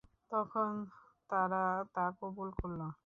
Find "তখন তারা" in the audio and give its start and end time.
0.31-1.63